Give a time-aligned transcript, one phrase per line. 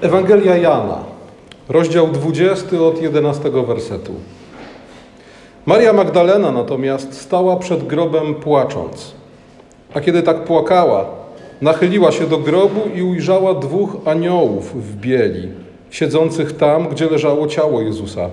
[0.00, 0.98] Ewangelia Jana,
[1.68, 4.12] rozdział 20 od 11 wersetu.
[5.66, 9.14] Maria Magdalena natomiast stała przed grobem płacząc.
[9.94, 11.06] A kiedy tak płakała,
[11.60, 15.48] nachyliła się do grobu i ujrzała dwóch aniołów w bieli,
[15.90, 18.28] siedzących tam, gdzie leżało ciało Jezusa.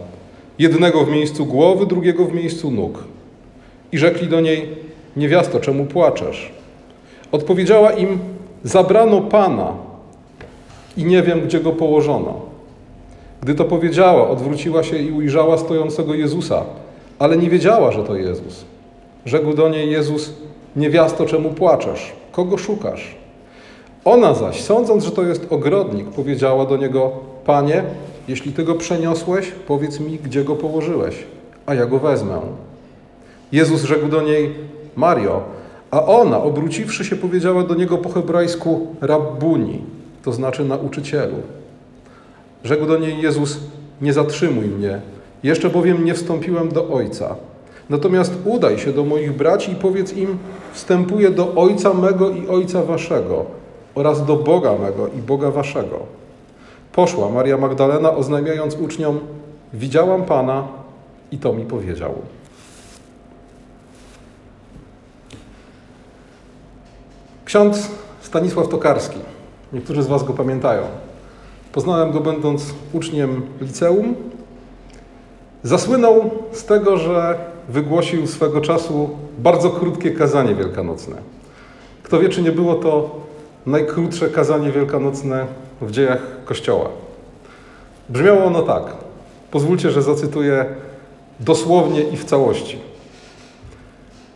[0.60, 3.04] Jednego w miejscu głowy, drugiego w miejscu nóg.
[3.92, 4.70] I rzekli do niej:
[5.18, 6.52] Niewiasto, czemu płaczesz?
[7.32, 8.20] Odpowiedziała im:
[8.64, 9.93] Zabrano Pana
[10.98, 12.42] i nie wiem, gdzie go położono.
[13.42, 16.64] Gdy to powiedziała, odwróciła się i ujrzała stojącego Jezusa,
[17.20, 18.66] ale nie wiedziała, że to Jezus.
[19.26, 20.34] Rzekł do niej Jezus:
[20.76, 22.14] Niewiasto, czemu płaczesz?
[22.32, 23.16] Kogo szukasz?
[24.06, 27.12] Ona zaś, sądząc, że to jest ogrodnik, powiedziała do niego:
[27.46, 27.84] Panie,
[28.28, 31.16] jeśli ty go przeniosłeś, powiedz mi, gdzie go położyłeś,
[31.66, 32.40] a ja go wezmę.
[33.52, 34.54] Jezus rzekł do niej:
[34.96, 35.42] Mario,
[35.92, 39.82] a ona, obróciwszy się, powiedziała do niego po hebrajsku: Rabbuni,
[40.24, 41.36] to znaczy nauczycielu.
[42.64, 43.60] Rzekł do niej Jezus:
[44.02, 45.02] Nie zatrzymuj mnie,
[45.44, 47.36] jeszcze bowiem nie wstąpiłem do Ojca.
[47.90, 50.38] Natomiast udaj się do moich braci i powiedz im:
[50.74, 53.46] Wstępuję do Ojca mego i Ojca waszego
[53.96, 56.00] oraz do Boga mego i Boga waszego.
[56.92, 59.20] Poszła Maria Magdalena, oznajmiając uczniom:
[59.74, 60.68] Widziałam Pana
[61.32, 62.14] i to mi powiedział.
[67.46, 67.90] Ksiądz
[68.22, 69.20] Stanisław Tokarski.
[69.74, 70.82] Niektórzy z Was go pamiętają.
[71.72, 74.16] Poznałem go będąc uczniem liceum.
[75.64, 81.16] Zasłynął z tego, że wygłosił swego czasu bardzo krótkie kazanie wielkanocne.
[82.04, 83.16] Kto wie, czy nie było to
[83.66, 85.46] najkrótsze kazanie wielkanocne
[85.82, 86.90] w dziejach Kościoła.
[88.10, 88.84] Brzmiało ono tak.
[89.52, 90.66] Pozwólcie, że zacytuję
[91.40, 92.80] dosłownie i w całości.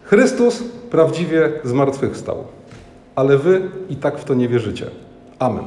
[0.03, 2.43] Chrystus prawdziwie zmartwychwstał,
[3.15, 4.87] ale wy i tak w to nie wierzycie.
[5.39, 5.65] Amen.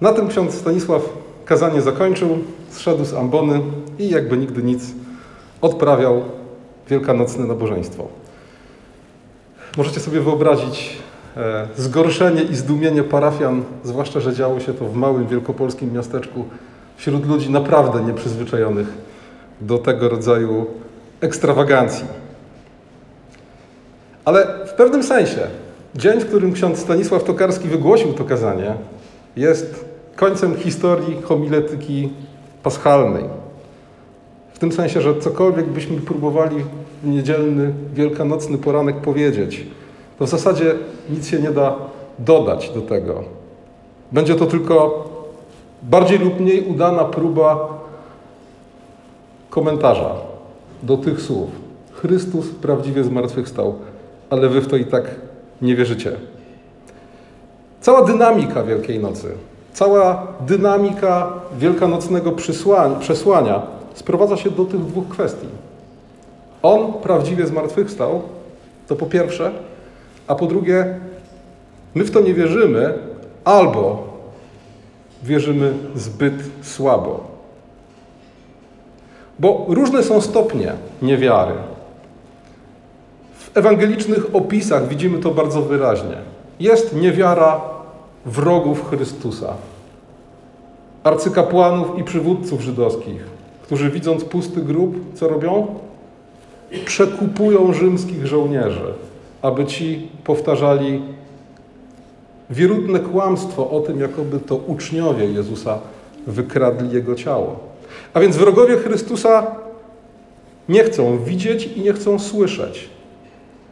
[0.00, 1.02] Na tym ksiądz Stanisław
[1.44, 2.38] kazanie zakończył,
[2.70, 3.60] zszedł z ambony
[3.98, 4.84] i jakby nigdy nic
[5.60, 6.22] odprawiał
[6.88, 8.08] wielkanocne nabożeństwo.
[9.76, 10.98] Możecie sobie wyobrazić
[11.36, 16.44] e, zgorszenie i zdumienie parafian, zwłaszcza, że działo się to w małym wielkopolskim miasteczku
[16.96, 18.86] wśród ludzi naprawdę nieprzyzwyczajonych
[19.60, 20.66] do tego rodzaju
[21.20, 22.04] ekstrawagancji.
[24.24, 25.48] Ale w pewnym sensie
[25.96, 28.74] dzień, w którym ksiądz Stanisław Tokarski wygłosił to kazanie,
[29.36, 29.84] jest
[30.16, 32.08] końcem historii homiletyki
[32.62, 33.24] paschalnej.
[34.52, 36.56] W tym sensie, że cokolwiek byśmy próbowali
[37.02, 39.66] w niedzielny, wielkanocny poranek powiedzieć,
[40.18, 40.74] to w zasadzie
[41.10, 41.76] nic się nie da
[42.18, 43.24] dodać do tego.
[44.12, 45.04] Będzie to tylko
[45.82, 47.68] bardziej lub mniej udana próba
[49.50, 50.14] komentarza
[50.82, 51.50] do tych słów.
[51.92, 53.74] Chrystus prawdziwie zmartwychwstał,
[54.30, 55.04] ale wy w to i tak
[55.62, 56.12] nie wierzycie.
[57.80, 59.32] Cała dynamika Wielkiej Nocy,
[59.72, 62.32] cała dynamika wielkanocnego
[63.00, 63.62] przesłania
[63.94, 65.46] sprowadza się do tych dwóch kwestii.
[66.62, 68.22] On prawdziwie zmartwychwstał,
[68.88, 69.52] to po pierwsze,
[70.26, 71.00] a po drugie,
[71.94, 72.98] my w to nie wierzymy,
[73.44, 74.06] albo
[75.22, 77.24] wierzymy zbyt słabo.
[79.38, 80.72] Bo różne są stopnie
[81.02, 81.54] niewiary.
[83.56, 86.16] Ewangelicznych opisach widzimy to bardzo wyraźnie.
[86.60, 87.60] Jest niewiara
[88.26, 89.54] wrogów Chrystusa,
[91.04, 93.24] arcykapłanów i przywódców żydowskich,
[93.62, 95.66] którzy widząc pusty grób, co robią?
[96.84, 98.94] Przekupują rzymskich żołnierzy,
[99.42, 101.02] aby ci powtarzali
[102.50, 105.78] wierutne kłamstwo o tym, jakoby to uczniowie Jezusa
[106.26, 107.58] wykradli Jego ciało.
[108.14, 109.46] A więc wrogowie Chrystusa
[110.68, 112.95] nie chcą widzieć i nie chcą słyszeć.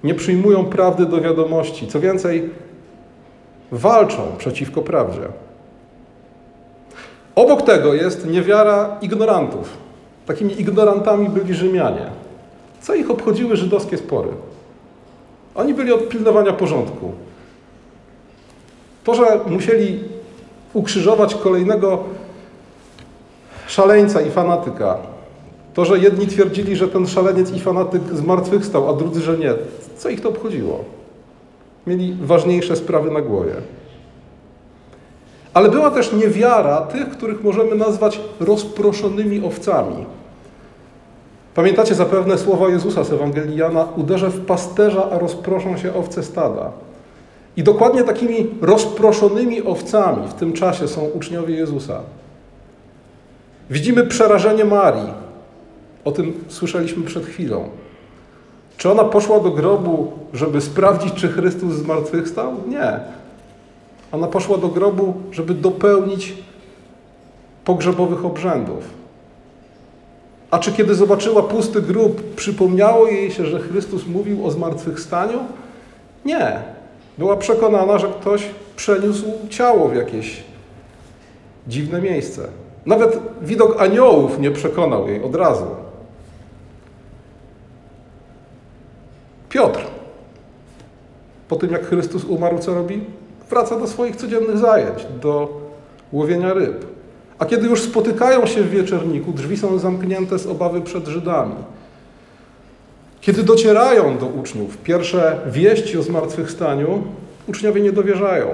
[0.04, 1.87] Nie przyjmują prawdy do wiadomości.
[1.87, 2.50] Co więcej,
[3.72, 5.28] walczą przeciwko prawdzie.
[7.34, 9.69] Obok tego jest niewiara ignorantów.
[10.26, 12.06] Takimi ignorantami byli Rzymianie.
[12.81, 14.29] Co ich obchodziły żydowskie spory?
[15.55, 17.12] Oni byli od pilnowania porządku.
[19.05, 20.00] To, że musieli
[20.73, 22.05] ukrzyżować kolejnego
[23.67, 24.96] szaleńca i fanatyka,
[25.75, 29.55] to, że jedni twierdzili, że ten szaleniec i fanatyk zmartwychwstał, a drudzy, że nie,
[29.96, 30.85] co ich to obchodziło?
[31.87, 33.55] Mieli ważniejsze sprawy na głowie.
[35.55, 40.06] Ale była też niewiara tych, których możemy nazwać rozproszonymi owcami.
[41.55, 46.70] Pamiętacie zapewne słowa Jezusa z Ewangelii Jana: Uderzę w pasterza, a rozproszą się owce stada.
[47.56, 52.00] I dokładnie takimi rozproszonymi owcami w tym czasie są uczniowie Jezusa.
[53.70, 55.12] Widzimy przerażenie Marii.
[56.05, 57.69] O tym słyszeliśmy przed chwilą.
[58.76, 62.53] Czy ona poszła do grobu, żeby sprawdzić, czy Chrystus zmartwychwstał?
[62.69, 63.00] Nie.
[64.12, 66.35] Ona poszła do grobu, żeby dopełnić
[67.65, 68.85] pogrzebowych obrzędów.
[70.50, 75.38] A czy kiedy zobaczyła pusty grób, przypomniało jej się, że Chrystus mówił o zmartwychwstaniu?
[76.25, 76.62] Nie.
[77.19, 80.43] Była przekonana, że ktoś przeniósł ciało w jakieś
[81.69, 82.49] dziwne miejsce.
[82.87, 85.67] Nawet widok aniołów nie przekonał jej od razu.
[89.55, 89.81] Piotr,
[91.49, 93.01] po tym jak Chrystus umarł, co robi?
[93.51, 95.61] Wraca do swoich codziennych zajęć, do
[96.12, 96.87] łowienia ryb.
[97.39, 101.55] A kiedy już spotykają się w wieczerniku, drzwi są zamknięte z obawy przed Żydami.
[103.21, 107.03] Kiedy docierają do uczniów pierwsze wieści o zmartwychwstaniu,
[107.49, 108.47] uczniowie nie dowierzają.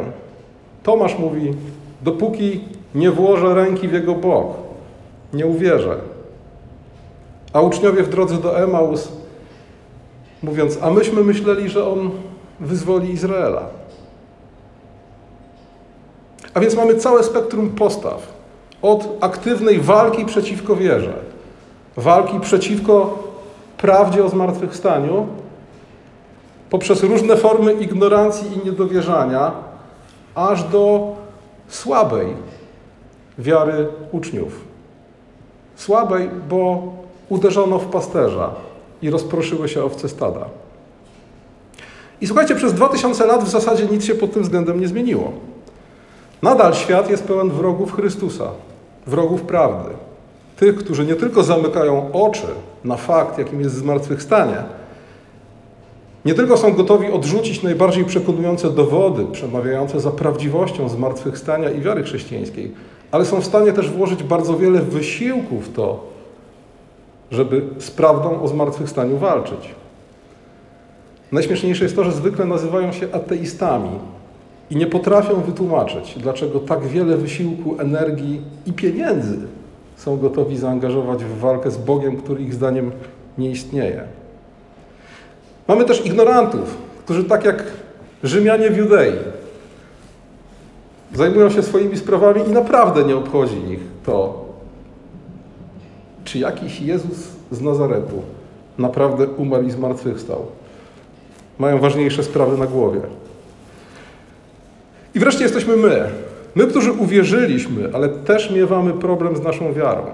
[0.82, 1.54] Tomasz mówi:
[2.02, 2.60] Dopóki
[2.94, 4.46] nie włożę ręki w jego bok,
[5.32, 5.96] nie uwierzę.
[7.52, 9.19] A uczniowie w drodze do Emaus
[10.42, 12.10] mówiąc: A myśmy myśleli, że on
[12.60, 13.62] wyzwoli Izraela.
[16.54, 18.32] A więc mamy całe spektrum postaw
[18.82, 21.14] od aktywnej walki przeciwko wierze,
[21.96, 23.18] walki przeciwko
[23.78, 25.26] prawdzie o zmartwychwstaniu,
[26.70, 29.52] poprzez różne formy ignorancji i niedowierzania,
[30.34, 31.14] aż do
[31.68, 32.26] słabej
[33.38, 34.64] wiary uczniów.
[35.76, 36.82] Słabej, bo
[37.28, 38.50] uderzono w pasterza
[39.02, 40.44] i rozproszyły się owce stada.
[42.20, 45.32] I słuchajcie, przez 2000 lat w zasadzie nic się pod tym względem nie zmieniło.
[46.42, 48.50] Nadal świat jest pełen wrogów Chrystusa,
[49.06, 49.90] wrogów prawdy.
[50.56, 52.46] Tych, którzy nie tylko zamykają oczy
[52.84, 54.64] na fakt, jakim jest zmartwychwstanie,
[56.24, 62.74] nie tylko są gotowi odrzucić najbardziej przekonujące dowody przemawiające za prawdziwością zmartwychwstania i wiary chrześcijańskiej,
[63.10, 66.04] ale są w stanie też włożyć bardzo wiele wysiłku w to,
[67.30, 69.74] żeby z prawdą o zmartwychwstaniu walczyć.
[71.32, 73.90] Najśmieszniejsze jest to, że zwykle nazywają się ateistami,
[74.70, 79.38] i nie potrafią wytłumaczyć, dlaczego tak wiele wysiłku, energii i pieniędzy
[79.96, 82.92] są gotowi zaangażować w walkę z Bogiem, który ich zdaniem
[83.38, 84.02] nie istnieje.
[85.68, 87.64] Mamy też ignorantów, którzy tak jak
[88.24, 89.12] Rzymianie w Judei
[91.14, 94.44] zajmują się swoimi sprawami i naprawdę nie obchodzi ich to,
[96.30, 98.22] czy jakiś Jezus z Nazaretu
[98.78, 100.46] naprawdę umarł i zmartwychwstał.
[101.58, 103.00] Mają ważniejsze sprawy na głowie.
[105.14, 106.08] I wreszcie jesteśmy my.
[106.54, 110.06] My, którzy uwierzyliśmy, ale też miewamy problem z naszą wiarą.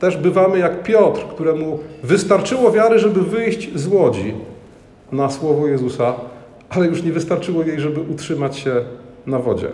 [0.00, 4.34] Też bywamy jak Piotr, któremu wystarczyło wiary, żeby wyjść z łodzi
[5.12, 6.14] na słowo Jezusa,
[6.70, 8.84] ale już nie wystarczyło jej, żeby utrzymać się
[9.26, 9.68] na wodzie.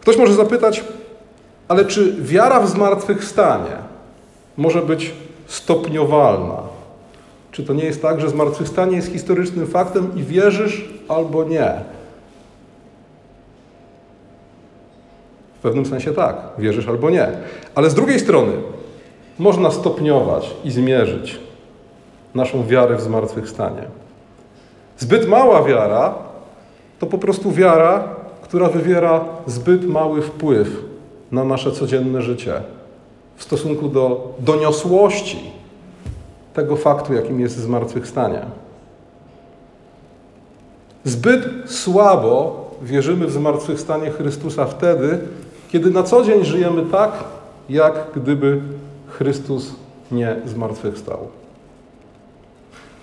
[0.00, 0.84] Ktoś może zapytać,
[1.72, 3.76] ale czy wiara w zmartwychwstanie
[4.56, 5.14] może być
[5.46, 6.62] stopniowalna?
[7.50, 11.74] Czy to nie jest tak, że zmartwychwstanie jest historycznym faktem i wierzysz albo nie?
[15.54, 17.28] W pewnym sensie tak, wierzysz albo nie.
[17.74, 18.52] Ale z drugiej strony
[19.38, 21.40] można stopniować i zmierzyć
[22.34, 23.82] naszą wiarę w zmartwychwstanie.
[24.98, 26.14] Zbyt mała wiara
[26.98, 28.04] to po prostu wiara,
[28.42, 30.91] która wywiera zbyt mały wpływ
[31.32, 32.60] na nasze codzienne życie
[33.36, 35.50] w stosunku do doniosłości
[36.54, 38.40] tego faktu, jakim jest zmartwychwstanie.
[41.04, 45.18] Zbyt słabo wierzymy w zmartwychwstanie Chrystusa wtedy,
[45.70, 47.12] kiedy na co dzień żyjemy tak,
[47.68, 48.60] jak gdyby
[49.08, 49.74] Chrystus
[50.10, 51.28] nie zmartwychwstał.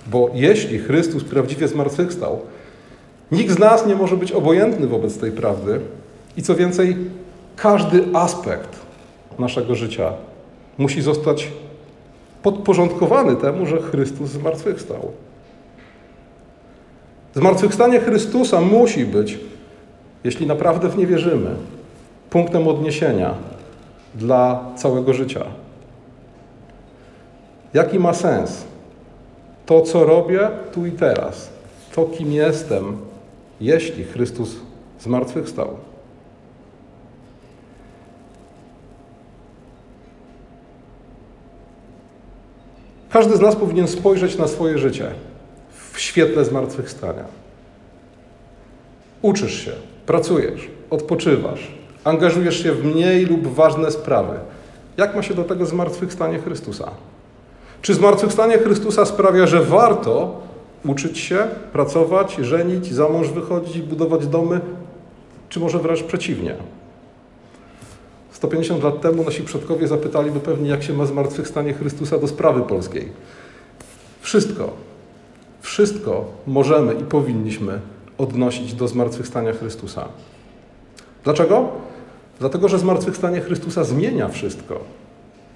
[0.07, 2.39] Bo jeśli Chrystus prawdziwie zmartwychwstał,
[3.31, 5.79] nikt z nas nie może być obojętny wobec tej prawdy
[6.38, 6.98] i co więcej,
[7.61, 8.79] każdy aspekt
[9.39, 10.13] naszego życia
[10.77, 11.47] musi zostać
[12.43, 15.11] podporządkowany temu, że Chrystus zmartwychwstał.
[17.35, 19.39] Zmartwychwstanie Chrystusa musi być,
[20.23, 21.55] jeśli naprawdę w nie wierzymy,
[22.29, 23.33] punktem odniesienia
[24.15, 25.45] dla całego życia.
[27.73, 28.65] Jaki ma sens
[29.65, 31.49] to, co robię tu i teraz,
[31.95, 32.97] to, kim jestem,
[33.61, 34.55] jeśli Chrystus
[34.99, 35.88] zmartwychwstał?
[43.09, 45.11] Każdy z nas powinien spojrzeć na swoje życie
[45.93, 47.23] w świetle zmartwychwstania.
[49.21, 49.71] Uczysz się,
[50.05, 51.71] pracujesz, odpoczywasz,
[52.03, 54.39] angażujesz się w mniej lub ważne sprawy.
[54.97, 56.91] Jak ma się do tego zmartwychwstanie Chrystusa?
[57.81, 60.41] Czy zmartwychwstanie Chrystusa sprawia, że warto
[60.85, 64.61] uczyć się, pracować, żenić, za mąż wychodzić, budować domy,
[65.49, 66.55] czy może wręcz przeciwnie?
[68.39, 73.12] 150 lat temu nasi przodkowie zapytaliby pewnie, jak się ma zmartwychwstanie Chrystusa do sprawy polskiej.
[74.22, 74.74] Wszystko,
[75.62, 77.79] wszystko możemy i powinniśmy
[78.17, 80.08] odnosić do zmartwychwstania Chrystusa.
[81.24, 81.67] Dlaczego?
[82.39, 84.79] Dlatego, że zmartwychwstanie Chrystusa zmienia wszystko.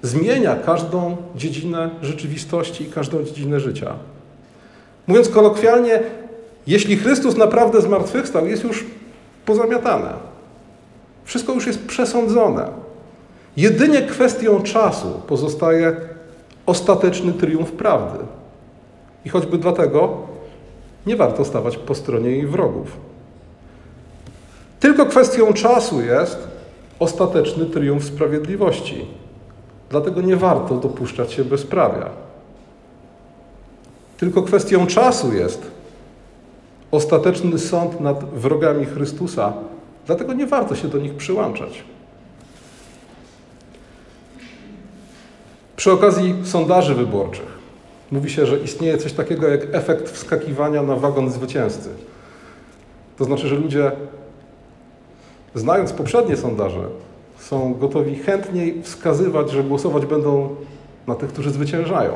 [0.02, 3.94] Zmienia każdą dziedzinę rzeczywistości i każdą dziedzinę życia.
[5.06, 6.02] Mówiąc kolokwialnie,
[6.66, 8.84] jeśli Chrystus naprawdę zmartwychwstał, jest już
[9.46, 10.33] pozamiatane.
[11.24, 12.68] Wszystko już jest przesądzone.
[13.56, 15.96] Jedynie kwestią czasu pozostaje
[16.66, 18.18] ostateczny triumf prawdy.
[19.24, 20.18] I choćby dlatego
[21.06, 22.96] nie warto stawać po stronie jej wrogów.
[24.80, 26.48] Tylko kwestią czasu jest
[26.98, 29.06] ostateczny triumf sprawiedliwości.
[29.90, 32.10] Dlatego nie warto dopuszczać się bezprawia.
[34.16, 35.62] Tylko kwestią czasu jest
[36.90, 39.52] ostateczny sąd nad wrogami Chrystusa.
[40.06, 41.84] Dlatego nie warto się do nich przyłączać.
[45.76, 47.54] Przy okazji sondaży wyborczych
[48.12, 51.88] mówi się, że istnieje coś takiego jak efekt wskakiwania na wagon zwycięzcy.
[53.18, 53.92] To znaczy, że ludzie,
[55.54, 56.88] znając poprzednie sondaże,
[57.38, 60.56] są gotowi chętniej wskazywać, że głosować będą
[61.06, 62.12] na tych, którzy zwyciężają.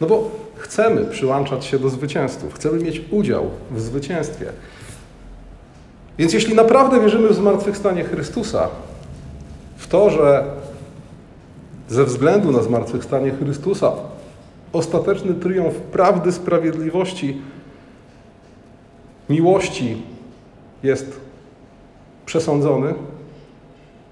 [0.00, 4.46] No bo chcemy przyłączać się do zwycięzców, chcemy mieć udział w zwycięstwie.
[6.18, 8.68] Więc jeśli naprawdę wierzymy w zmartwychwstanie Chrystusa,
[9.76, 10.44] w to, że
[11.88, 13.92] ze względu na zmartwychwstanie Chrystusa
[14.72, 17.40] ostateczny triumf prawdy, sprawiedliwości,
[19.30, 20.02] miłości
[20.82, 21.20] jest
[22.26, 22.94] przesądzony,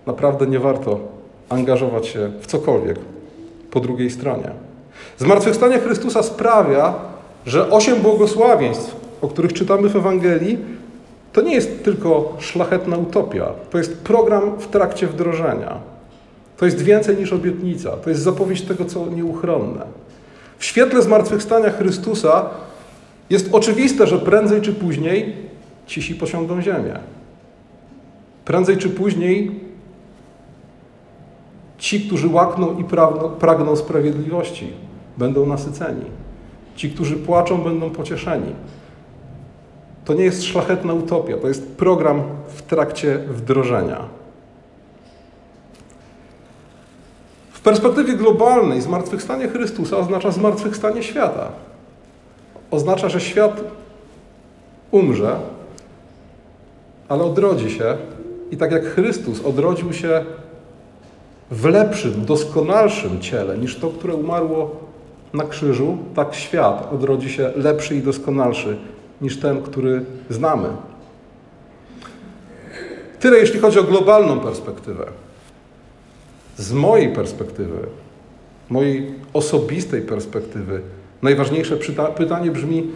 [0.07, 1.01] naprawdę nie warto
[1.49, 2.99] angażować się w cokolwiek
[3.71, 4.51] po drugiej stronie.
[5.19, 6.95] Zmartwychwstanie Chrystusa sprawia,
[7.47, 10.59] że osiem błogosławieństw, o których czytamy w Ewangelii,
[11.33, 15.79] to nie jest tylko szlachetna utopia, to jest program w trakcie wdrożenia.
[16.57, 19.87] To jest więcej niż obietnica, to jest zapowiedź tego, co nieuchronne.
[20.59, 22.51] W świetle zmartwychwstania Chrystusa
[23.31, 25.37] jest oczywiste, że prędzej czy później
[25.87, 26.99] cisi posiądą ziemię.
[28.45, 29.61] Prędzej czy później
[31.79, 32.85] ci, którzy łakną i
[33.41, 34.73] pragną sprawiedliwości,
[35.19, 36.05] będą nasyceni.
[36.77, 38.53] Ci, którzy płaczą, będą pocieszeni.
[40.11, 44.01] To nie jest szlachetna utopia, to jest program w trakcie wdrożenia.
[47.53, 51.49] W perspektywie globalnej zmartwychwstanie Chrystusa oznacza zmartwychwstanie świata.
[52.71, 53.61] Oznacza, że świat
[54.91, 55.37] umrze,
[57.09, 57.97] ale odrodzi się
[58.51, 60.25] i tak jak Chrystus odrodził się
[61.51, 64.77] w lepszym, doskonalszym ciele niż to, które umarło
[65.35, 68.79] na krzyżu, tak świat odrodzi się lepszy i doskonalszy
[69.21, 70.69] niż ten, który znamy.
[73.21, 75.07] Tyle jeśli chodzi o globalną perspektywę.
[76.57, 77.79] Z mojej perspektywy,
[78.69, 80.83] mojej osobistej perspektywy,
[81.23, 81.77] najważniejsze
[82.17, 82.91] pytanie brzmi: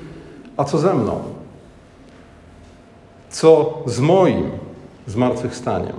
[0.57, 1.23] a co ze mną?
[3.31, 4.51] Co z moim
[5.07, 5.97] zmartwychwstaniem?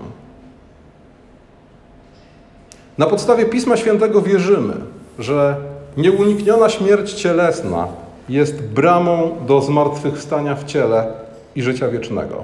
[2.98, 4.74] Na podstawie Pisma Świętego wierzymy,
[5.20, 5.56] że
[5.98, 7.88] nieunikniona śmierć cielesna
[8.30, 11.08] jest bramą do zmartwychwstania w ciele
[11.56, 12.44] i życia wiecznego.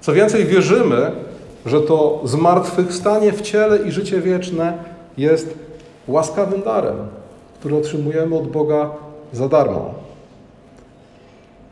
[0.00, 1.10] Co więcej, wierzymy,
[1.66, 4.78] że to zmartwychwstanie w ciele i życie wieczne
[5.16, 5.58] jest
[6.08, 6.96] łaskawym darem,
[7.58, 8.90] który otrzymujemy od Boga
[9.32, 9.94] za darmo.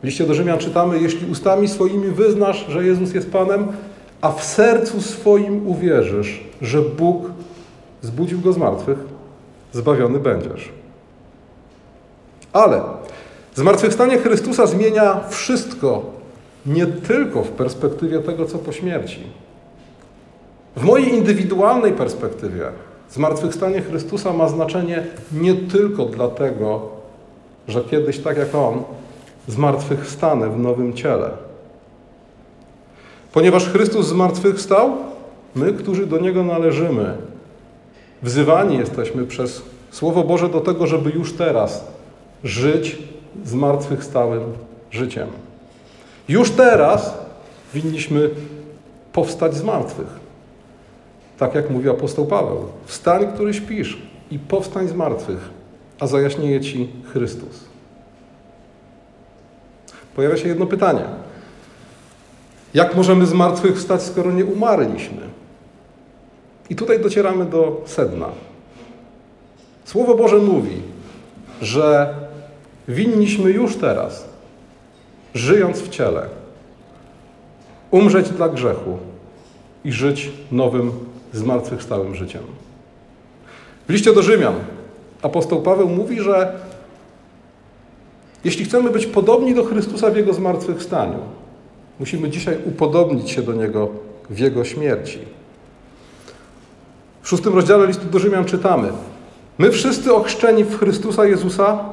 [0.03, 3.69] W liście do Rzymian czytamy: Jeśli ustami swoimi wyznasz, że Jezus jest Panem,
[4.21, 7.23] a w sercu swoim uwierzysz, że Bóg
[8.03, 8.99] zbudził go z martwych,
[9.73, 10.69] zbawiony będziesz.
[12.53, 12.83] Ale
[13.55, 16.03] zmartwychwstanie Chrystusa zmienia wszystko,
[16.67, 19.21] nie tylko w perspektywie tego, co po śmierci.
[20.77, 22.65] W mojej indywidualnej perspektywie
[23.11, 26.89] zmartwychwstanie Chrystusa ma znaczenie nie tylko dlatego,
[27.69, 28.83] że kiedyś, tak jak On,
[29.49, 31.31] zmartwychwstanę w nowym ciele.
[33.33, 34.97] Ponieważ Chrystus zmartwychwstał,
[35.55, 37.17] my, którzy do Niego należymy,
[38.23, 41.85] Wzywani jesteśmy przez Słowo Boże do tego, żeby już teraz
[42.45, 42.99] żyć
[43.45, 44.43] zmartwychwstałym
[44.91, 45.29] życiem.
[46.29, 47.15] Już teraz
[47.75, 48.31] winniśmy
[49.13, 50.23] powstać z martwych.
[51.39, 52.65] Tak jak mówi apostoł Paweł.
[52.87, 53.99] Wstań, który śpisz
[54.31, 55.51] i powstań z martwych,
[56.01, 57.65] a zajaśnieje Ci Chrystus.
[60.17, 61.05] Pojawia się jedno pytanie.
[62.75, 65.21] Jak możemy z martwych wstać, skoro nie umarliśmy?
[66.71, 68.29] I tutaj docieramy do sedna.
[69.85, 70.83] Słowo Boże mówi,
[71.61, 72.15] że
[72.93, 74.29] winniśmy już teraz,
[75.35, 76.27] żyjąc w ciele,
[77.91, 78.99] umrzeć dla grzechu
[79.85, 80.93] i żyć nowym,
[81.33, 82.43] zmartwychwstałym życiem.
[83.89, 84.55] W liście do Rzymian
[85.23, 86.61] apostoł Paweł mówi, że
[88.45, 91.19] jeśli chcemy być podobni do Chrystusa w Jego zmartwychwstaniu,
[92.03, 93.89] Musimy dzisiaj upodobnić się do Niego
[94.31, 95.19] w Jego śmierci.
[97.23, 98.89] W szóstym rozdziale listu do Rzymian czytamy:
[99.59, 101.85] My wszyscy ochrzczeni w Chrystusa Jezusa,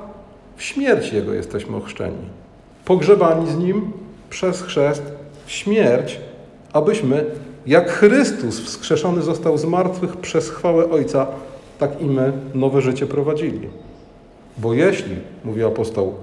[0.60, 2.18] w śmierć Jego jesteśmy ochrzczeni.
[2.86, 3.92] Pogrzebani z Nim
[4.30, 5.04] przez chrzest
[5.46, 6.20] w śmierć,
[6.74, 7.26] abyśmy,
[7.66, 11.28] jak Chrystus wskrzeszony został z martwych przez chwałę Ojca,
[11.78, 13.68] tak i my nowe życie prowadzili.
[14.58, 16.14] Bo jeśli, mówi apostoł,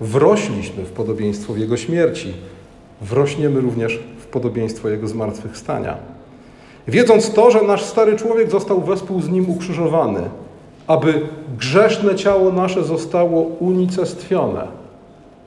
[0.00, 2.34] wrośliśmy w podobieństwo Jego śmierci,
[3.00, 5.96] wrośniemy również w podobieństwo Jego zmartwychwstania.
[6.88, 10.20] Wiedząc to, że nasz stary człowiek został wespół z Nim ukrzyżowany,
[10.88, 11.20] aby
[11.58, 14.66] grzeszne ciało nasze zostało unicestwione,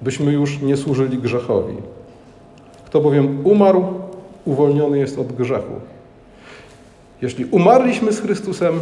[0.02, 1.76] byśmy już nie służyli grzechowi.
[2.86, 3.84] Kto bowiem umarł,
[4.46, 5.74] uwolniony jest od grzechu.
[7.22, 8.80] Jeśli umarliśmy z Chrystusem,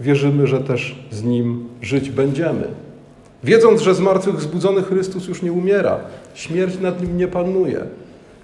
[0.00, 2.68] wierzymy, że też z Nim żyć będziemy.
[3.44, 5.98] Wiedząc, że z martwych zbudzony Chrystus już nie umiera,
[6.34, 7.80] śmierć nad Nim nie panuje.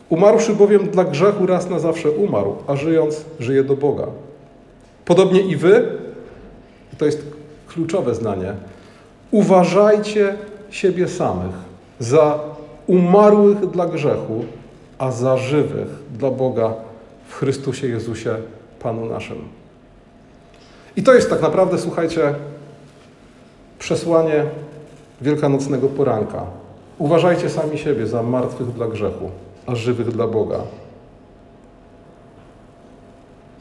[0.09, 4.07] Umarłszy bowiem dla grzechu raz na zawsze umarł, a żyjąc żyje do Boga.
[5.05, 5.89] Podobnie i wy,
[6.99, 7.42] to jest
[7.75, 8.55] kluczowe zdanie,
[9.31, 10.35] uważajcie
[10.71, 11.55] siebie samych
[11.99, 12.41] za
[12.87, 14.45] umarłych dla grzechu,
[14.99, 15.89] a za żywych
[16.19, 16.75] dla Boga
[17.29, 18.37] w Chrystusie Jezusie,
[18.81, 19.39] Panu naszym.
[20.97, 22.35] I to jest tak naprawdę, słuchajcie,
[23.79, 24.45] przesłanie
[25.21, 26.43] wielkanocnego poranka.
[26.99, 29.31] Uważajcie sami siebie za martwych dla grzechu,
[29.67, 30.59] a żywych dla Boga.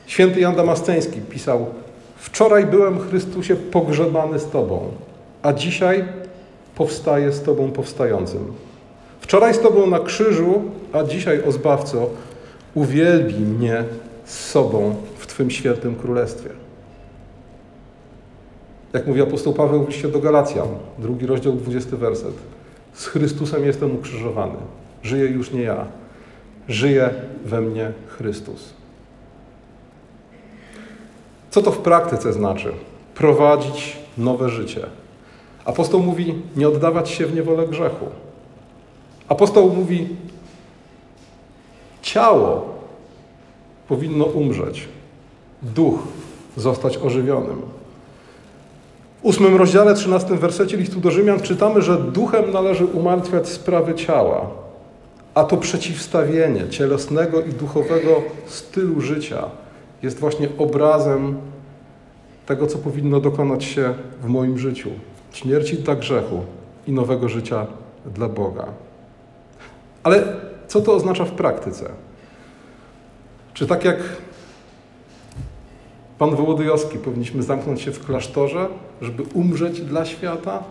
[0.05, 1.65] Święty Jan Damasceński pisał:
[2.21, 4.91] Wczoraj byłem Chrystusie pogrzebany z Tobą,
[5.41, 6.05] a dzisiaj
[6.75, 8.53] powstaję z Tobą powstającym.
[9.21, 10.61] Wczoraj z Tobą na krzyżu,
[10.93, 12.09] a dzisiaj, o Zbawco,
[12.73, 13.83] uwielbi mnie
[14.25, 16.49] z sobą w Twym świętym królestwie.
[18.93, 20.67] Jak mówi apostoł Paweł w liście do Galacjan,
[20.99, 22.33] drugi rozdział, dwudziesty werset.
[22.93, 24.55] Z Chrystusem jestem ukrzyżowany.
[25.03, 25.85] Żyję już nie ja.
[26.69, 27.09] Żyje
[27.45, 28.80] we mnie Chrystus.
[31.51, 32.71] Co to w praktyce znaczy?
[33.15, 34.85] Prowadzić nowe życie.
[35.65, 38.05] Apostoł mówi, nie oddawać się w niewolę grzechu.
[39.27, 40.07] Apostoł mówi,
[42.01, 42.75] ciało
[43.87, 44.87] powinno umrzeć,
[45.61, 45.99] duch
[46.57, 47.61] zostać ożywionym.
[49.21, 54.47] W ósmym rozdziale, trzynastym wersecie listu do Rzymian czytamy, że duchem należy umartwiać sprawy ciała,
[55.33, 59.43] a to przeciwstawienie cielesnego i duchowego stylu życia
[60.03, 61.37] jest właśnie obrazem
[62.45, 64.89] tego, co powinno dokonać się w moim życiu.
[65.33, 66.43] Śmierci dla grzechu
[66.87, 67.67] i nowego życia
[68.05, 68.65] dla Boga.
[70.03, 70.23] Ale
[70.67, 71.89] co to oznacza w praktyce?
[73.53, 73.97] Czy tak jak
[76.17, 78.67] pan Wołodyjowski powinniśmy zamknąć się w klasztorze,
[79.01, 80.63] żeby umrzeć dla świata?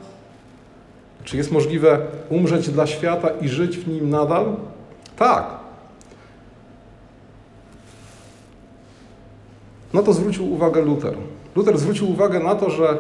[1.25, 4.57] Czy jest możliwe umrzeć dla świata i żyć w nim nadal?
[5.17, 5.60] Tak.
[9.93, 11.15] No to zwrócił uwagę Luther.
[11.57, 12.99] Luther zwrócił uwagę na to, że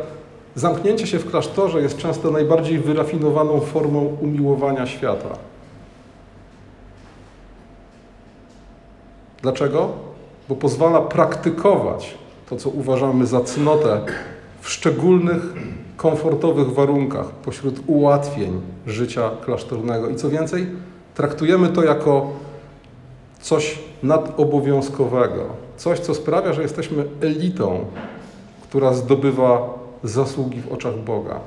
[0.54, 5.28] zamknięcie się w klasztorze jest często najbardziej wyrafinowaną formą umiłowania świata.
[9.42, 9.88] Dlaczego?
[10.48, 12.14] Bo pozwala praktykować
[12.48, 14.00] to, co uważamy za cnotę
[14.60, 15.42] w szczególnych,
[15.96, 20.08] komfortowych warunkach, pośród ułatwień życia klasztornego.
[20.08, 20.66] I co więcej,
[21.14, 22.30] traktujemy to jako
[23.40, 25.46] coś nadobowiązkowego,
[25.80, 27.84] coś, co sprawia, że jesteśmy elitą,
[28.62, 31.40] która zdobywa zasługi w oczach Boga.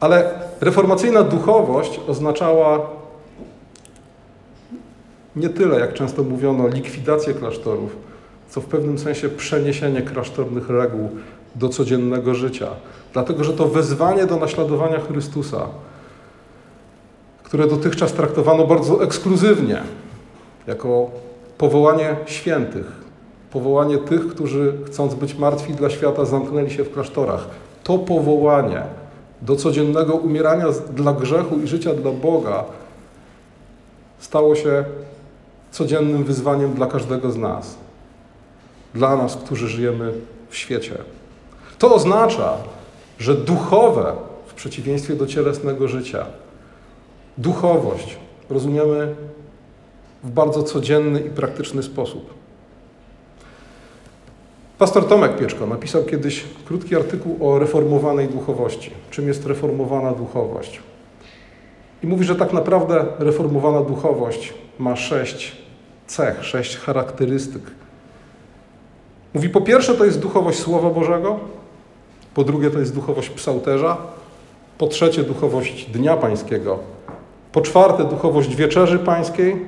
[0.00, 2.90] Ale reformacyjna duchowość oznaczała
[5.36, 7.96] nie tyle, jak często mówiono, likwidację klasztorów,
[8.48, 11.08] co w pewnym sensie przeniesienie klasztornych reguł
[11.54, 12.68] do codziennego życia.
[13.12, 15.66] Dlatego, że to wezwanie do naśladowania Chrystusa,
[17.42, 19.82] które dotychczas traktowano bardzo ekskluzywnie,
[20.66, 21.10] jako
[21.62, 22.86] powołanie świętych,
[23.50, 27.46] powołanie tych, którzy chcąc być martwi dla świata, zamknęli się w klasztorach.
[27.84, 28.82] To powołanie
[29.42, 32.64] do codziennego umierania dla grzechu i życia dla Boga
[34.18, 34.84] stało się
[35.70, 37.76] codziennym wyzwaniem dla każdego z nas.
[38.94, 40.12] Dla nas, którzy żyjemy
[40.50, 40.94] w świecie.
[41.78, 42.54] To oznacza,
[43.18, 44.12] że duchowe,
[44.46, 46.26] w przeciwieństwie do cielesnego życia,
[47.38, 48.16] duchowość
[48.50, 49.14] rozumiemy
[50.24, 52.34] w bardzo codzienny i praktyczny sposób.
[54.78, 58.90] Pastor Tomek Pieczko napisał kiedyś krótki artykuł o reformowanej duchowości.
[59.10, 60.80] Czym jest reformowana duchowość?
[62.02, 65.56] I mówi, że tak naprawdę reformowana duchowość ma sześć
[66.06, 67.62] cech, sześć charakterystyk.
[69.34, 71.40] Mówi, po pierwsze, to jest duchowość Słowa Bożego,
[72.34, 73.96] po drugie, to jest duchowość psałterza,
[74.78, 76.78] po trzecie, duchowość Dnia Pańskiego,
[77.52, 79.66] Po czwarte, duchowość wieczerzy pańskiej.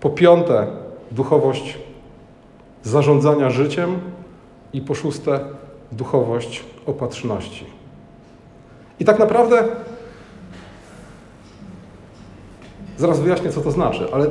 [0.00, 0.66] Po piąte,
[1.10, 1.78] duchowość
[2.82, 3.98] zarządzania życiem.
[4.72, 5.40] I po szóste,
[5.92, 7.66] duchowość opatrzności.
[9.00, 9.64] I tak naprawdę,
[12.96, 14.26] zaraz wyjaśnię, co to znaczy, ale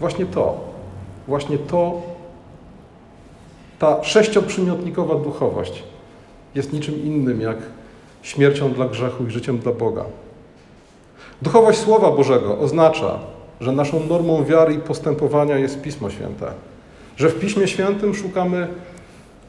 [0.00, 0.60] właśnie to,
[1.28, 2.02] właśnie to,
[3.78, 5.82] ta sześcioprzymiotnikowa duchowość
[6.54, 7.56] jest niczym innym jak
[8.22, 10.04] śmiercią dla grzechu i życiem dla Boga.
[11.42, 13.18] Duchowość Słowa Bożego oznacza,
[13.60, 16.46] że naszą normą wiary i postępowania jest Pismo Święte.
[17.16, 18.68] Że w Piśmie Świętym szukamy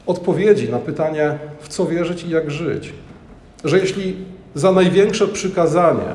[0.05, 2.93] odpowiedzi na pytanie, w co wierzyć i jak żyć.
[3.63, 4.15] Że jeśli
[4.55, 6.13] za największe przykazanie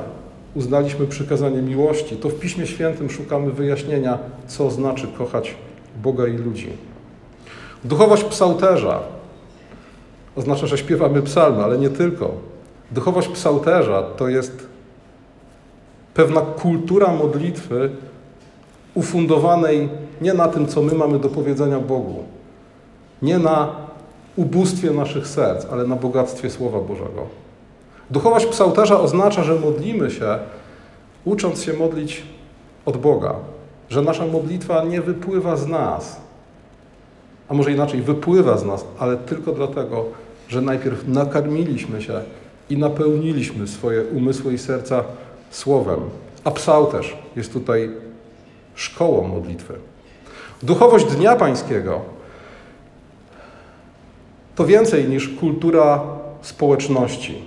[0.54, 5.54] uznaliśmy przykazanie miłości, to w Piśmie Świętym szukamy wyjaśnienia, co znaczy kochać
[6.02, 6.68] Boga i ludzi.
[7.84, 9.00] Duchowość psałterza
[10.36, 12.30] oznacza, że śpiewamy psalmy, ale nie tylko.
[12.90, 14.66] Duchowość psałterza to jest
[16.14, 17.90] pewna kultura modlitwy
[18.94, 19.88] ufundowanej
[20.20, 22.24] nie na tym, co my mamy do powiedzenia Bogu,
[23.22, 23.68] nie na
[24.36, 27.26] ubóstwie naszych serc, ale na bogactwie Słowa Bożego.
[28.10, 30.38] Duchowość psałterza oznacza, że modlimy się,
[31.24, 32.22] ucząc się modlić
[32.86, 33.34] od Boga,
[33.90, 36.20] że nasza modlitwa nie wypływa z nas,
[37.48, 40.04] a może inaczej, wypływa z nas, ale tylko dlatego,
[40.48, 42.20] że najpierw nakarmiliśmy się
[42.70, 45.04] i napełniliśmy swoje umysły i serca
[45.54, 46.00] Słowem.
[46.44, 47.90] A psałterz jest tutaj
[48.74, 49.74] szkołą modlitwy.
[50.62, 52.00] Duchowość Dnia Pańskiego
[54.56, 56.02] to więcej niż kultura
[56.42, 57.42] społeczności.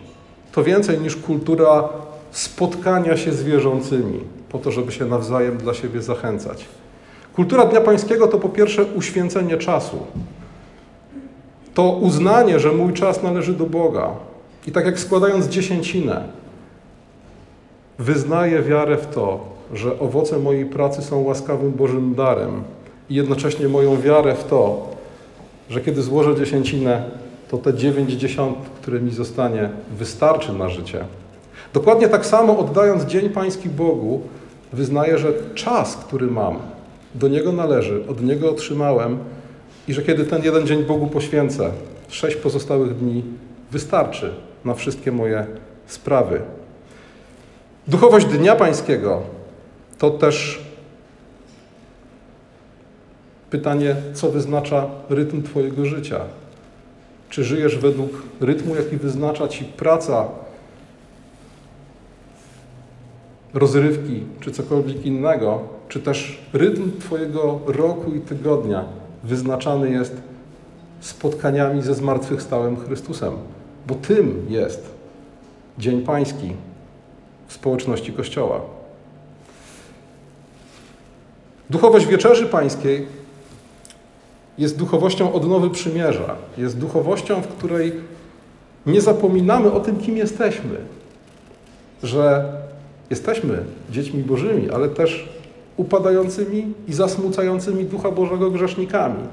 [0.51, 1.89] To więcej niż kultura
[2.31, 6.65] spotkania się z wierzącymi, po to, żeby się nawzajem dla siebie zachęcać.
[7.35, 9.97] Kultura Dnia Pańskiego to po pierwsze uświęcenie czasu.
[11.73, 14.09] To uznanie, że mój czas należy do Boga.
[14.67, 16.23] I tak jak składając dziesięcinę,
[17.99, 19.39] wyznaję wiarę w to,
[19.73, 22.63] że owoce mojej pracy są łaskawym Bożym darem
[23.09, 24.87] i jednocześnie moją wiarę w to,
[25.69, 27.03] że kiedy złożę dziesięcinę,
[27.51, 31.05] to te dziewięć dziesiąt, które mi zostanie, wystarczy na życie.
[31.73, 34.21] Dokładnie tak samo oddając Dzień Pański Bogu,
[34.73, 36.59] wyznaję, że czas, który mam,
[37.15, 39.17] do Niego należy, od Niego otrzymałem
[39.87, 41.71] i że kiedy ten jeden dzień Bogu poświęcę,
[42.09, 43.23] sześć pozostałych dni
[43.71, 44.33] wystarczy
[44.65, 45.45] na wszystkie moje
[45.87, 46.41] sprawy.
[47.87, 49.21] Duchowość Dnia Pańskiego
[49.97, 50.61] to też
[53.49, 56.19] pytanie, co wyznacza rytm Twojego życia.
[57.29, 60.25] Czy żyjesz według rytmu, jaki wyznacza Ci praca,
[63.53, 68.85] rozrywki czy cokolwiek innego, czy też rytm Twojego roku i tygodnia
[69.23, 70.15] wyznaczany jest
[70.99, 73.33] spotkaniami ze zmartwychwstałym Chrystusem,
[73.87, 74.89] bo tym jest
[75.77, 76.53] Dzień Pański
[77.47, 78.61] społeczności Kościoła.
[81.69, 83.07] Duchowość Wieczerzy Pańskiej
[84.57, 86.35] jest duchowością odnowy przymierza.
[86.57, 87.93] Jest duchowością, w której
[88.85, 90.75] nie zapominamy o tym, kim jesteśmy.
[92.03, 92.53] Że
[93.09, 95.29] jesteśmy dziećmi Bożymi, ale też
[95.77, 99.23] upadającymi i zasmucającymi Ducha Bożego grzesznikami.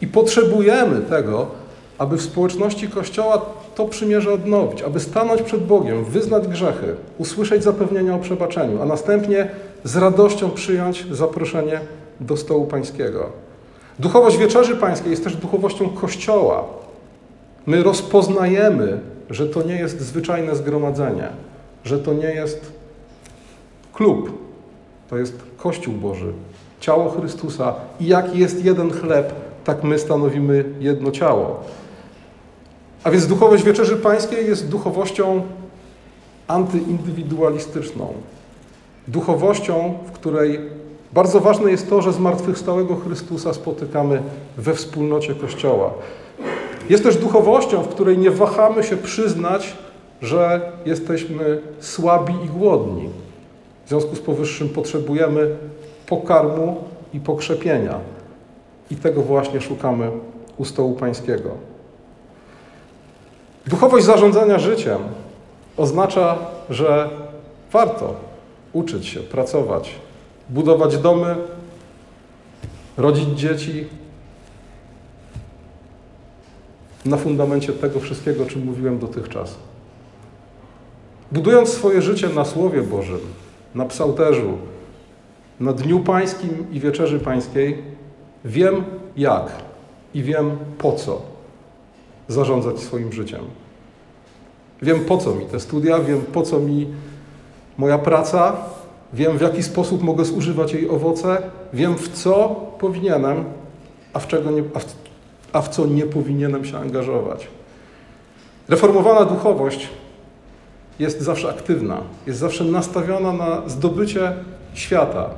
[0.00, 1.46] I potrzebujemy tego,
[1.98, 8.14] aby w społeczności Kościoła to przymierze odnowić, aby stanąć przed Bogiem, wyznać grzechy, usłyszeć zapewnienia
[8.14, 9.48] o przebaczeniu, a następnie
[9.84, 11.80] z radością przyjąć zaproszenie
[12.20, 13.26] do stołu pańskiego.
[13.98, 16.64] Duchowość Wieczerzy Pańskiej jest też duchowością Kościoła.
[17.66, 21.28] My rozpoznajemy, że to nie jest zwyczajne zgromadzenie,
[21.84, 22.72] że to nie jest
[23.92, 24.38] klub,
[25.10, 26.32] to jest Kościół Boży,
[26.80, 29.32] ciało Chrystusa i jak jest jeden chleb,
[29.64, 31.64] tak my stanowimy jedno ciało.
[33.04, 35.42] A więc duchowość Wieczerzy Pańskiej jest duchowością
[36.48, 38.12] antyindywidualistyczną.
[39.08, 40.60] Duchowością, w której
[41.12, 44.22] bardzo ważne jest to, że zmartwychwstałego Chrystusa spotykamy
[44.56, 45.90] we wspólnocie Kościoła.
[46.90, 49.76] Jest też duchowością, w której nie wahamy się przyznać,
[50.22, 53.08] że jesteśmy słabi i głodni.
[53.84, 55.56] W związku z powyższym potrzebujemy
[56.06, 56.76] pokarmu
[57.14, 57.98] i pokrzepienia.
[58.90, 60.10] I tego właśnie szukamy
[60.58, 61.71] u stołu Pańskiego.
[63.66, 64.98] Duchowość zarządzania życiem
[65.76, 66.38] oznacza,
[66.70, 67.10] że
[67.72, 68.14] warto
[68.72, 69.94] uczyć się, pracować,
[70.48, 71.36] budować domy,
[72.96, 73.86] rodzić dzieci
[77.04, 79.54] na fundamencie tego wszystkiego, o czym mówiłem dotychczas.
[81.32, 83.20] Budując swoje życie na Słowie Bożym,
[83.74, 84.58] na psałterzu,
[85.60, 87.82] na Dniu Pańskim i Wieczerzy Pańskiej,
[88.44, 88.84] wiem
[89.16, 89.52] jak
[90.14, 91.31] i wiem po co
[92.32, 93.40] zarządzać swoim życiem.
[94.82, 96.86] Wiem po co mi te studia, wiem po co mi
[97.78, 98.56] Moja praca,
[99.12, 101.42] wiem w jaki sposób mogę zużywać jej owoce,
[101.72, 103.44] wiem w co powinienem,
[104.12, 104.84] a w, czego nie, a w,
[105.52, 107.48] a w co nie powinienem się angażować.
[108.68, 109.88] Reformowana duchowość
[110.98, 114.32] jest zawsze aktywna, jest zawsze nastawiona na zdobycie
[114.74, 115.30] świata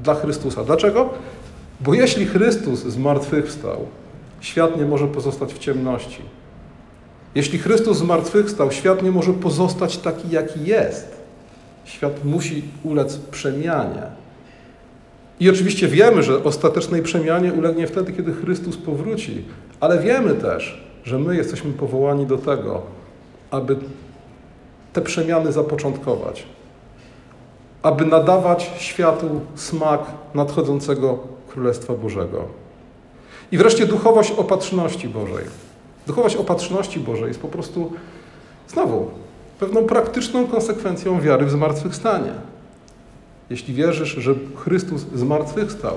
[0.00, 0.64] dla Chrystusa.
[0.64, 1.08] Dlaczego?
[1.80, 3.86] Bo jeśli Chrystus zmartwychwstał,
[4.40, 6.22] świat nie może pozostać w ciemności.
[7.34, 11.20] Jeśli Chrystus zmartwychwstał, świat nie może pozostać taki, jaki jest.
[11.84, 14.02] Świat musi ulec przemianie.
[15.40, 19.44] I oczywiście wiemy, że ostatecznej przemianie ulegnie wtedy, kiedy Chrystus powróci,
[19.80, 22.82] ale wiemy też, że my jesteśmy powołani do tego,
[23.50, 23.76] aby
[24.92, 26.46] te przemiany zapoczątkować,
[27.82, 30.00] aby nadawać światu smak
[30.34, 32.59] nadchodzącego Królestwa Bożego.
[33.52, 35.44] I wreszcie duchowość opatrzności Bożej.
[36.06, 37.92] Duchowość opatrzności Bożej jest po prostu
[38.68, 39.10] znowu
[39.60, 42.32] pewną praktyczną konsekwencją wiary w zmartwychwstanie.
[43.50, 45.94] Jeśli wierzysz, że Chrystus zmartwychwstał,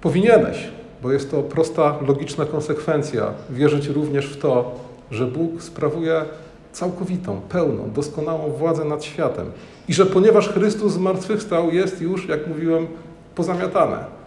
[0.00, 0.68] powinieneś,
[1.02, 4.74] bo jest to prosta, logiczna konsekwencja, wierzyć również w to,
[5.10, 6.24] że Bóg sprawuje
[6.72, 9.52] całkowitą, pełną, doskonałą władzę nad światem
[9.88, 12.86] i że ponieważ Chrystus zmartwychwstał, jest już, jak mówiłem,
[13.34, 14.17] pozamiatane.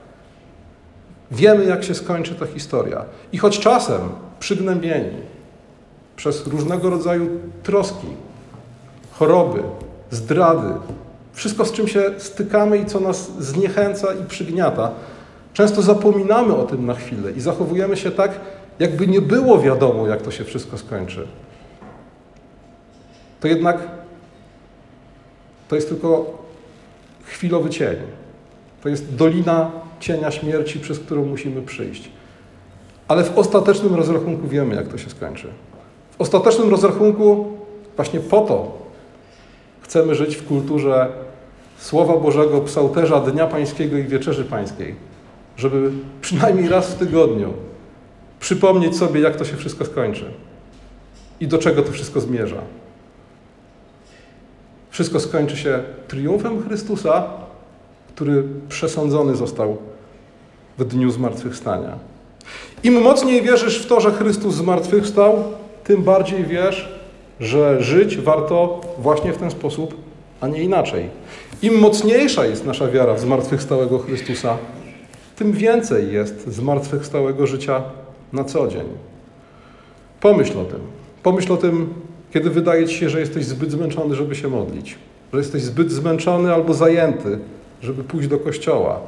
[1.31, 3.05] Wiemy, jak się skończy ta historia.
[3.31, 4.01] I choć czasem
[4.39, 5.17] przygnębieni
[6.15, 7.29] przez różnego rodzaju
[7.63, 8.07] troski,
[9.11, 9.63] choroby,
[10.11, 10.73] zdrady,
[11.33, 14.91] wszystko, z czym się stykamy i co nas zniechęca i przygniata,
[15.53, 18.31] często zapominamy o tym na chwilę i zachowujemy się tak,
[18.79, 21.27] jakby nie było wiadomo, jak to się wszystko skończy.
[23.39, 23.77] To jednak
[25.67, 26.37] to jest tylko
[27.25, 27.95] chwilowy cień.
[28.83, 32.09] To jest dolina cienia śmierci, przez którą musimy przyjść.
[33.07, 35.47] Ale w ostatecznym rozrachunku wiemy, jak to się skończy.
[36.17, 37.57] W ostatecznym rozrachunku
[37.95, 38.77] właśnie po to
[39.81, 41.07] chcemy żyć w kulturze
[41.77, 44.95] Słowa Bożego, psałterza Dnia Pańskiego i Wieczerzy Pańskiej,
[45.57, 47.53] żeby przynajmniej raz w tygodniu
[48.39, 50.25] przypomnieć sobie, jak to się wszystko skończy
[51.39, 52.61] i do czego to wszystko zmierza.
[54.89, 57.23] Wszystko skończy się triumfem Chrystusa,
[58.15, 59.77] który przesądzony został
[60.81, 61.97] w dniu zmartwychwstania.
[62.83, 65.43] Im mocniej wierzysz w to, że Chrystus zmartwychwstał,
[65.83, 66.89] tym bardziej wiesz,
[67.39, 69.95] że żyć warto właśnie w ten sposób,
[70.41, 71.09] a nie inaczej.
[71.61, 74.57] Im mocniejsza jest nasza wiara w zmartwychwstałego Chrystusa,
[75.35, 77.81] tym więcej jest zmartwychwstałego życia
[78.33, 78.85] na co dzień.
[80.21, 80.79] Pomyśl o tym.
[81.23, 81.93] Pomyśl o tym,
[82.33, 84.95] kiedy wydaje ci się, że jesteś zbyt zmęczony, żeby się modlić,
[85.33, 87.39] że jesteś zbyt zmęczony albo zajęty,
[87.81, 88.99] żeby pójść do kościoła.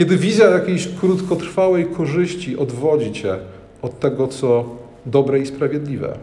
[0.00, 3.38] Kiedy wizja jakiejś krótkotrwałej korzyści odwodzi cię
[3.82, 4.64] od tego, co
[5.06, 6.18] dobre i sprawiedliwe.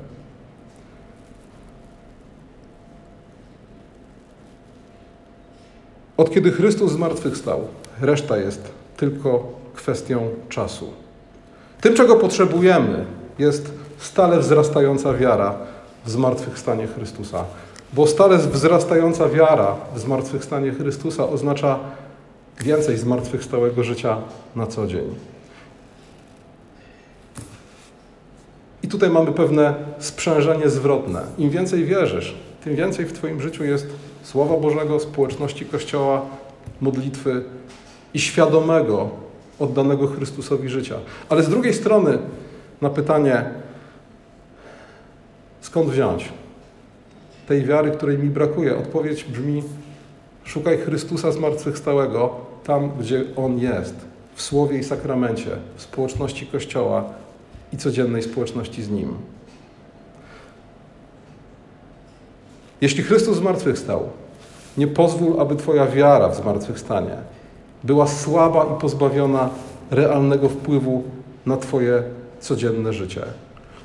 [6.18, 7.60] Od kiedy Chrystus zmartwychwstał,
[8.02, 10.90] reszta jest tylko kwestią czasu.
[11.82, 13.06] Tym, czego potrzebujemy,
[13.40, 15.56] jest stale wzrastająca wiara
[16.06, 17.46] w zmartwychwstanie Chrystusa.
[17.94, 21.80] Bo stale wzrastająca wiara w zmartwychwstanie Chrystusa oznacza
[22.60, 24.18] więcej zmartwychwstałego życia
[24.56, 25.16] na co dzień.
[28.84, 31.22] I tutaj mamy pewne sprzężenie zwrotne.
[31.38, 33.88] Im więcej wierzysz, tym więcej w Twoim życiu jest
[34.24, 36.22] Słowa Bożego, społeczności Kościoła,
[36.82, 37.44] modlitwy
[38.14, 39.10] i świadomego,
[39.60, 40.96] oddanego Chrystusowi życia.
[41.30, 42.18] Ale z drugiej strony,
[42.82, 43.46] na pytanie,
[45.62, 46.30] skąd wziąć
[47.48, 49.64] tej wiary, której mi brakuje, odpowiedź brzmi:
[50.44, 53.96] szukaj Chrystusa zmartwychwstałego tam, gdzie On jest,
[54.36, 57.04] w Słowie i Sakramencie, w społeczności Kościoła
[57.74, 59.14] i codziennej społeczności z Nim.
[62.82, 64.10] Jeśli Chrystus zmartwychwstał,
[64.78, 67.16] nie pozwól, aby Twoja wiara w zmartwychwstanie
[67.84, 69.50] była słaba i pozbawiona
[69.92, 71.04] realnego wpływu
[71.46, 72.04] na Twoje
[72.40, 73.22] codzienne życie.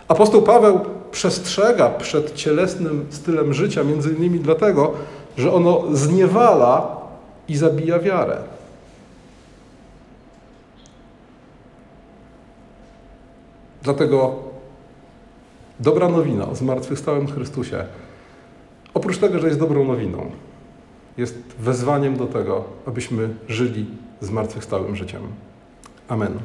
[0.08, 4.92] Apostoł Paweł przestrzega przed cielesnym stylem życia, między innymi dlatego,
[5.36, 6.96] że ono zniewala
[7.48, 8.36] i zabija wiarę.
[13.82, 14.34] Dlatego
[15.80, 17.84] dobra nowina o zmartwychwstałym Chrystusie,
[18.94, 20.30] oprócz tego, że jest dobrą nowiną,
[21.16, 23.86] jest wezwaniem do tego, abyśmy żyli
[24.20, 25.22] zmartwychwstałym życiem.
[26.08, 26.38] Amen.